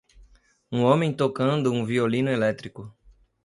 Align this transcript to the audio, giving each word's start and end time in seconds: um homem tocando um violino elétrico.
um 0.71 0.81
homem 0.83 1.13
tocando 1.13 1.71
um 1.71 1.85
violino 1.85 2.31
elétrico. 2.31 2.91